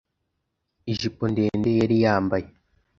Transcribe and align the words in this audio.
ijipo 0.91 1.23
ndende 1.31 1.69
yari 1.79 1.95
yambaye 2.03 2.47